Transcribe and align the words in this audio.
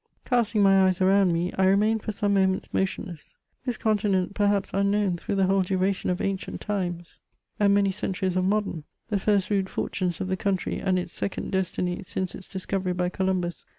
Casting 0.25 0.63
my 0.63 0.87
eyes 0.87 0.99
around 0.99 1.31
me, 1.31 1.53
I 1.59 1.65
remained 1.65 2.01
for 2.01 2.11
some 2.11 2.33
moments 2.33 2.73
motionless. 2.73 3.35
This 3.65 3.77
continent, 3.77 4.33
perhaps 4.33 4.71
unknown 4.73 5.15
through 5.17 5.35
the 5.35 5.45
whole 5.45 5.61
duration 5.61 6.09
of 6.09 6.19
ancient 6.21 6.59
times, 6.59 7.19
and 7.59 7.75
many 7.75 7.91
centuries 7.91 8.35
of 8.35 8.45
modem,— 8.45 8.85
the 9.09 9.19
first 9.19 9.51
rude 9.51 9.69
fortunes 9.69 10.19
of 10.19 10.27
the 10.27 10.35
country 10.35 10.79
and 10.79 10.97
its 10.97 11.13
second 11.13 11.51
destiny 11.51 12.01
since 12.01 12.33
its 12.33 12.47
discovery 12.47 12.93
by 12.93 13.09
Columbus 13.09 13.63